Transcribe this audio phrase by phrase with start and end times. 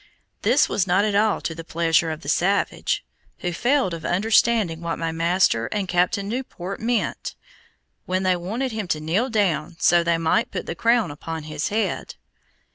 [0.41, 3.05] This was not at all to the pleasure of the savage,
[3.41, 7.35] who failed of understanding what my master and Captain Newport meant,
[8.07, 11.67] when they wanted him to kneel down so they might put the crown upon his
[11.67, 12.15] head.